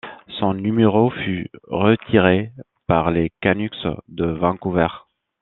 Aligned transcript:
Son 0.39 0.55
numéro 0.55 1.11
fut 1.11 1.51
retiré 1.67 2.51
par 2.87 3.11
les 3.11 3.29
Canucks 3.41 3.85
de 4.07 4.25
Vancouver. 4.25 4.87